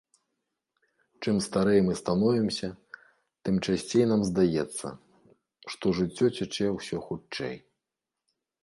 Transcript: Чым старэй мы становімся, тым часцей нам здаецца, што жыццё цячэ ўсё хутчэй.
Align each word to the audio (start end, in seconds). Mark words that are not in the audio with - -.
Чым 1.25 1.35
старэй 1.47 1.81
мы 1.89 1.93
становімся, 2.01 2.69
тым 3.45 3.55
часцей 3.65 4.05
нам 4.13 4.21
здаецца, 4.31 4.87
што 5.75 5.85
жыццё 6.01 6.27
цячэ 6.37 6.67
ўсё 6.79 6.97
хутчэй. 7.11 7.55